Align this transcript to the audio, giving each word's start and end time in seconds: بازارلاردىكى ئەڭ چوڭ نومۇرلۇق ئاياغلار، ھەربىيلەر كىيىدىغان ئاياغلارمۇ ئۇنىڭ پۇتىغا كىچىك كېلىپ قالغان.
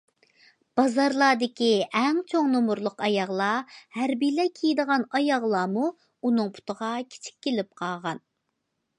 بازارلاردىكى 0.79 1.67
ئەڭ 1.99 2.15
چوڭ 2.31 2.47
نومۇرلۇق 2.53 3.03
ئاياغلار، 3.07 3.75
ھەربىيلەر 3.97 4.49
كىيىدىغان 4.61 5.05
ئاياغلارمۇ 5.19 5.85
ئۇنىڭ 6.29 6.49
پۇتىغا 6.57 6.89
كىچىك 7.13 7.37
كېلىپ 7.49 7.69
قالغان. 7.83 8.23